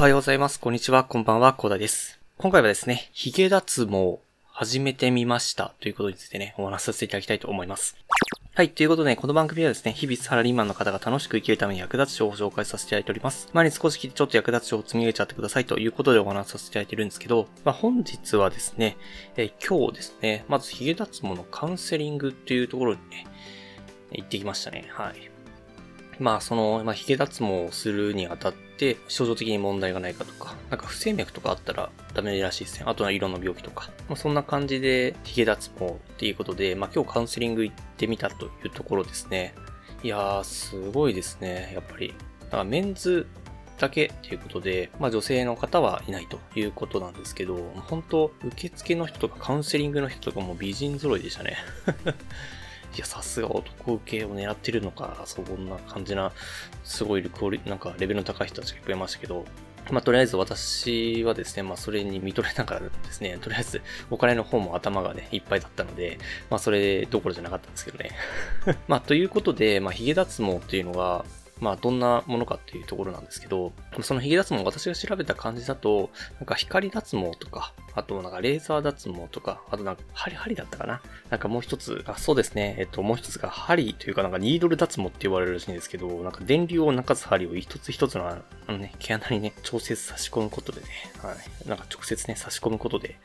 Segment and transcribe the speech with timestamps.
[0.00, 0.58] おはようございます。
[0.58, 1.04] こんにちは。
[1.04, 1.52] こんばんは。
[1.52, 2.18] コーダです。
[2.38, 7.98] 今回はですね、髭脱毛始めてみましたということについてね、お話しさせていただきたいと思います。
[8.54, 8.70] はい。
[8.70, 13.50] ということで、この番組はですね、日々サラリーマンの方が楽しく生きるために役立つ情報を紹介させていただいております。
[13.52, 18.96] 前に少し聞いてちょっと役立つ情報を積み上げちゃってくださいということでお話しさせていただいてるんですけど、まあ、本日はですね、
[19.36, 23.26] え今日ですね、まず髭脱毛のカウンセリングっていうところにね、
[24.12, 24.88] 行ってきましたね。
[24.94, 25.29] はい。
[26.20, 32.84] まあ、その、まあ、髭脱毛をするにあたって、症状的に問題がないかとか、なんか不整脈とかあったらダメらしいですね。
[32.86, 33.90] あとは色の病気とか。
[34.08, 39.54] まあ、そんな感じで、髭脱毛っていうことで、まあ、今日カウンセリング行ってみたというところですね。
[40.02, 41.72] いやー、すごいですね。
[41.74, 42.14] やっぱり。
[42.44, 43.26] だからメンズ
[43.78, 47.56] だけっていうことで、まあ女性の方はいないということなんですけど、
[47.86, 51.56] 本当受付の人とかカウンセリングの人とかも美人揃いでしたね。
[52.96, 56.32] いや、さすが男系を狙ってるのか、そんな感じな、
[56.84, 59.44] すごいクオリ、なんかレベルの高い人たちが増えましたけど、
[59.90, 68.10] まあ、とりあえず私はですね、まあ、それに見とれながらですね、とりあえずお金の方も頭がね、いっぱいだったので、まあ、それどころじゃなかったんですけどね。
[68.88, 71.24] まあ、ということで、まあ、髭脱毛っていうのが、
[71.60, 73.72] まあ、どんなものかっていうところなんですけど、
[74.02, 81.02] その髭脱毛、私が調べた感じだと、なんか光脱毛とか、あとなんかレーザー脱毛とか、あとなんか針針だったかな？
[81.28, 82.76] なんかもう一つ、あ、そうですね。
[82.78, 88.38] えっと、もう一つが針というかなんかニードル脱毛って言われるらしいんですけど、なんか電流を流す針を一つ一つのあ
[88.68, 90.86] のね、毛穴にね、調節差し込むことでね、
[91.22, 91.68] はい。
[91.68, 93.16] なんか直接ね、差し込むことで、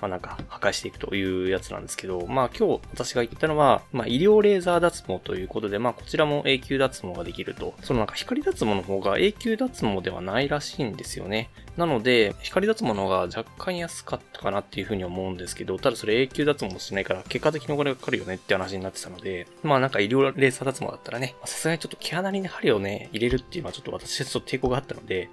[0.00, 7.74] まあなんか破壊していくというやつなんですけど、まあ今日私が言ったのは、まあ医療レーザー脱毛ということで、まあこちらも永久脱毛ができると。
[7.82, 11.50] そのなんか光脱毛の方が永久脱毛ではないらしいんですよね。
[11.76, 25.28] なので、光脱毛の方が若干安かったかなっていうふうに思うんですけど、ただそれ永久脱毛もしないから、結果的にお金がかかるよねって話になってたので、まあなんか医療レーサー脱毛だったらね、さすがにちょっと毛穴にね、針をね、入れるっていうのはちょっと私はちょっと抵抗があったので、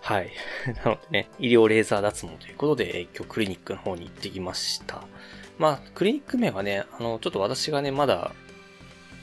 [0.00, 0.30] はい。
[0.84, 5.02] なのでね、医療レーザー脱毛ということで、今日クリニックの方に行ってきました。
[5.58, 8.32] まあ、クリニック名はね、あの、ちょっと私がね、まだ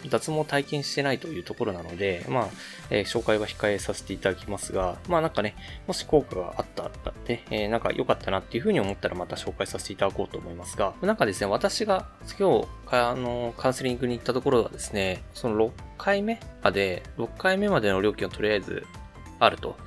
[0.09, 2.49] 脱毛体験してないというところなので、まあ、
[2.89, 5.55] えー、紹介は控えさせていただきますが、まあなんかね、
[5.87, 6.91] もし効果があったら
[7.25, 12.07] で、えー、なんか良かったなっていうふうに思ったらまた紹介させていただこうと思いますが、なんかですね、私が
[12.39, 18.85] 今日、あの、カウンセリングに行ったところはですね、その6回目まで、6回目までの料金をとりあえず
[19.39, 19.77] あると。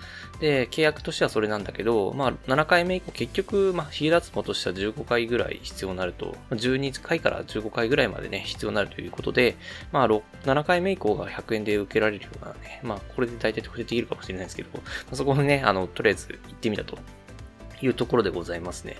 [0.41, 9.56] で、契約としてはそれなんだけど、まあ、7回目以降、結局、まあ、ヒゲ脱毛としては15回ぐらい必要になると、12回から15回ぐらいまでね、必要になるということで、
[9.93, 14.81] まあ、7回目以降が100円で受けられるようなね、まあ、これで大体特定できるかもしれないですけど、ま
[15.12, 16.99] あ、そこにね、あの、とりあえず行ってみたと
[17.83, 18.97] いうところでございますね。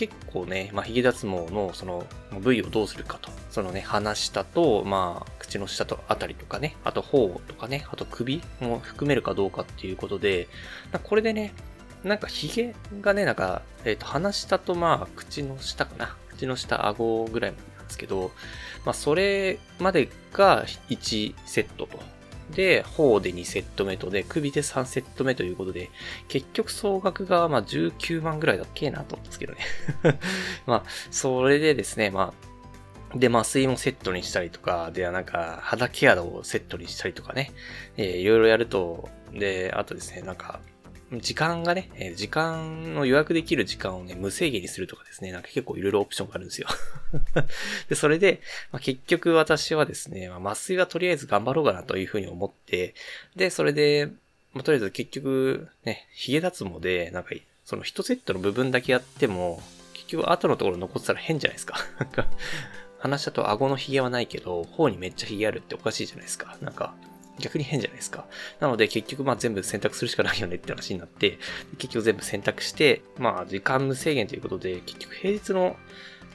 [0.00, 2.06] 結構ね、まあ、髭脱毛のその
[2.40, 3.30] 部位をどうするかと。
[3.50, 10.48] そのね、鼻下と、まあ、口の下とあたりとかね、あと頬とかね、あと首も含めるかどうかっていうことで、
[11.02, 11.52] これでね、
[12.02, 16.16] なんか髭がね、なんか、えっ、ー、と、鼻下とまあ、口の下かな。
[16.30, 18.30] 口の下、顎ぐらいなんですけど、
[18.86, 22.00] まあ、それまでが1セットと。
[22.50, 25.90] で、頬で2セット目とで、首で3セット目ということで、
[26.28, 29.58] 結局総額がまあ19万ぐらいだっけなと思うんですけどね。
[30.66, 32.34] まあ、それでですね、ま
[33.14, 37.52] あ、で、麻酔もセットにしたりとか、ではなんか、肌ケアをセットにしたりとかね、
[37.96, 40.60] えー、いろいろやると、で、あとですね、なんか、
[41.18, 46.68] 時間がね、え時間の予約できる時間をね、無制限にするとかですね、なんか結構いろいろオプションがあるんですよ
[47.88, 48.40] で、それで、
[48.70, 52.94] まあ、結局私はですね、まあ、麻酔はとりあえず頑張ろうかなというふうに思って、
[53.34, 54.08] で、それで、
[54.52, 57.30] まあ、とりあえず結局、ね、髭脱毛で、なんか、
[57.64, 59.62] その1セットの部分だけやっても、
[59.94, 61.76] 結局後のところ残ってたら変じゃないですか。
[61.98, 62.26] なんか、
[62.98, 66.56] 話したと顎の髭はないけど、頬にめっちゃ髭あるっておかしいじゃないですか。
[66.60, 66.94] なんか、
[67.40, 68.26] 逆に変じゃないですか。
[68.60, 71.38] なので結局まあ全部選択するしかないよねって話になって、
[71.78, 75.76] 結局全部選択して、まあ時間無制限ということで、結局平日の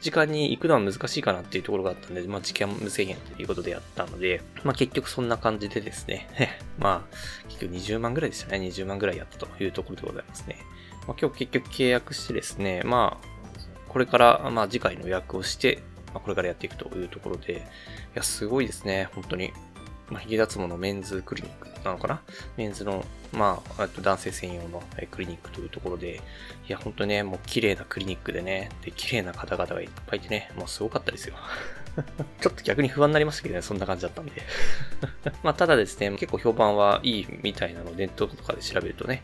[0.02, 6.28] 時間に行くのは難しいかなっていうところがあったんで、まあ時間無制限ということでやったので、まあ結局そんな感じでですね、
[6.78, 7.16] まあ
[7.48, 8.58] 結局20万ぐらいでしたね。
[8.58, 10.58] 20万ぐらいやったというところでございますね。
[11.08, 13.36] まあ今日結局契約してですね、まあ
[13.88, 15.82] これからまあ次回の予約をして、
[16.14, 17.58] まあ、これからやっていくというところで、い
[18.14, 19.52] や、すごいですね、本当に。
[20.10, 22.22] まあ、髭脱毛のメンズクリニックなのかな？
[22.58, 23.04] メンズの、
[23.34, 26.22] まあ、と男性専用のクリニックというところで、
[26.68, 31.36] いや、ほんとね、もう綺麗なクリニックでね、で、綺麗な方々がいっぱいいてね、もうすごかったですよ。
[32.42, 34.32] ちょっと逆に不安になりましたけどね、そんな感じだったんで
[35.44, 39.24] まあ、ただですね、結構評判はいいみたいなので、ネットとかで調べるとね、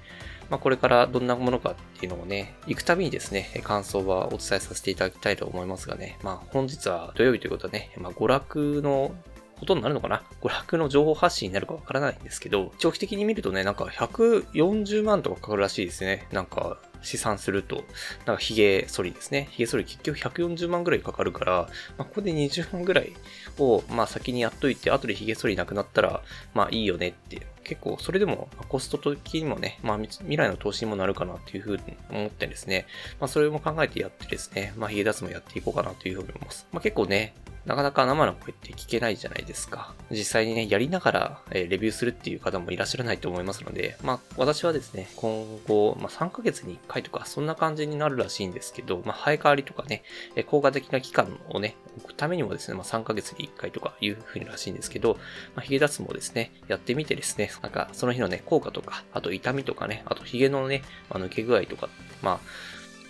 [0.50, 9.16] まあ、これからどんなものかっていうのをね、行くたびにですね、感想はお伝えさせていただきたいと思いますがね、まあ、本日は土曜日ということはね、まあ、娯楽の
[9.62, 10.24] ことになるのかな？
[10.42, 16.28] 娯楽の情報発信になるかわからないんですけど、長期的に見るとね、なんか140万とかかかるらしいですね。
[16.32, 17.84] なんか、試算すると、
[18.26, 19.50] なんか髭剃りですね。
[19.52, 23.14] 髭剃り結局140万ぐらいかかるから、まあ、ここで20万ぐらい
[23.58, 26.22] を、まあ先にやっといて、後で髭剃りなくなったら、
[26.54, 32.86] まあいいよねって結構それでもコスト的にもね、まあ未来の投資にもなるかなっていうふうに思ってですね、
[33.20, 36.68] まあそれも考えてやってですね、まあ髭脱毛やっていこうかなというふうに思います。
[36.72, 37.34] まあ結構ね、
[37.66, 39.94] なかなか生の声って聞けないじゃないですか。
[40.10, 50.04] 実際にね、やりながら、えレビューするっていう方もいらっしゃらないと思いますので、まあ私はですね、今後、まあ3ヶ月に1回とかそんな感じになるらしいんですけど、まあ生え変わりとかね、
[50.48, 55.18] 効果的な期間をね、置くためにもですね、まあ3ヶ月に1回とかいうふうにらしいんですけど、
[55.56, 61.90] まあ髭脱毛ですね、やってみてですね、なんかその日のね、効果とか、あと痛みとかね、あと髭のね、まあ、抜け具合とか、
[62.24, 62.40] まあ、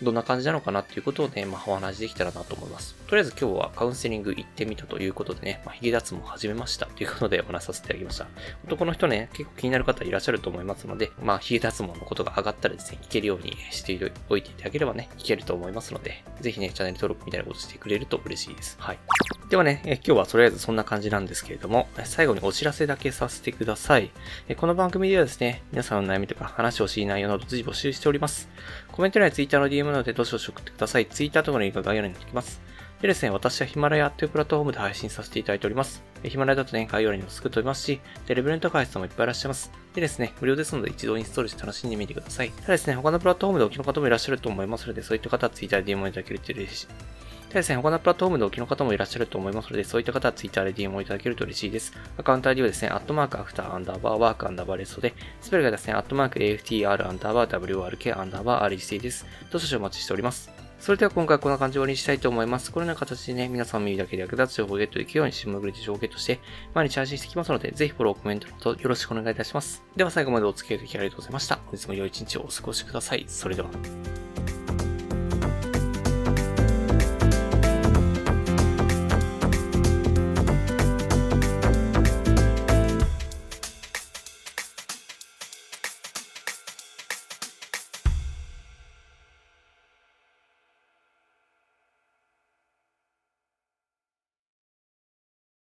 [0.01, 2.95] どんな感じなのかなっていうことをね、まあ、お話できたらなと思います。
[3.07, 8.27] とりあえず今日はカウンセリング行ってみたということでね、まあ、髭脱毛始めましたということでお話しさせていただきました。
[8.65, 18.77] 男の人ね、結構気になる方いらっしゃると思いますので、まあ、髭脱毛のことが上がったらですね、聞けるようにしておいていただければね、聞けると思いますので、ぜひね、チャンネル登録みたいなことしてくれると嬉しいです。
[18.79, 18.99] はい。
[19.51, 24.09] ではね、え今日はとりあえずそんな感じなんですけれども、最後にお知らせだけさせてください。
[24.55, 28.47] この番組ではですね、皆さんの悩みとか話をしい内容など随時募集しております。
[28.93, 31.05] コメント欄や Twitter の DM なのでどしどし送ってください。
[31.05, 32.61] Twitter とかのリンクが概要欄にきます。
[33.01, 36.03] でですね、私はヒマラヤというプラットフォームで配信させていただいております。
[36.23, 39.71] ヒマラヤだとね、概要欄にもすぐ飛びますし、テ、レベルネット開発もいっぱいいらっしゃいます。
[39.95, 42.51] でですね、無料ですので一度インストールして楽しんでみてください。
[42.51, 46.87] ただですね、他のプラットフォームでお聞きの方もいらっしゃると思いますので、そういった方は Twitter で DM をいただけると嬉しい。
[47.53, 51.91] でですね、他のプラットフォームでお聞きの方もいらっしゃると思いますので、そういった方は Twitter で DM をいただけると嬉しいです。
[52.17, 59.25] アカウント ID はですね、アットマークアフターアンダーバーワークアンダーバーレストで、スペルがですね、アットマーク AFTR アンダーバー WRK アンダーバー REC です。
[59.51, 60.49] どうぞお待ちしております。
[60.79, 62.71] それでは今回はこんな感じで終わりにしたいと思います。
[62.71, 66.39] このような形でね、皆さんの耳だけで役立つ情報をゲットできるように、新聞グリッド情報をゲットして、
[66.73, 69.83] 毎日配信していきますので、ぜひフォロー、コメントのほどよろしくお願いいたします。
[69.95, 71.57] では最後までお付き合いいただきありがとうございました。
[71.57, 73.25] 本日も良い一日をお過ごしください。
[73.27, 73.69] それでは。